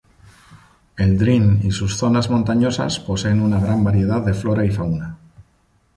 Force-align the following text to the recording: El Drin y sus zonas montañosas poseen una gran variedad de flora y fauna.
El 0.97 1.19
Drin 1.19 1.59
y 1.61 1.69
sus 1.69 1.95
zonas 1.95 2.31
montañosas 2.31 2.99
poseen 2.99 3.39
una 3.39 3.59
gran 3.59 3.83
variedad 3.83 4.25
de 4.25 4.33
flora 4.33 4.65
y 4.65 4.71
fauna. 4.71 5.19